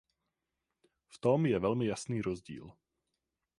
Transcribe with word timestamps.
V 1.07 1.19
tom 1.19 1.45
je 1.45 1.59
velmi 1.59 1.85
jasný 1.85 2.21
rozdíl. 2.21 2.71